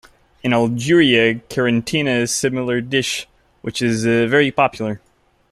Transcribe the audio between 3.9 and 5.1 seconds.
very popular.